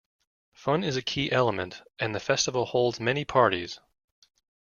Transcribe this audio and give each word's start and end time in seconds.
Fun 0.53 0.83
is 0.83 0.97
a 0.97 1.03
key 1.03 1.31
element, 1.31 1.83
and 1.99 2.15
the 2.15 2.19
festival 2.19 2.65
holds 2.65 2.99
many 2.99 3.23
parties. 3.23 3.79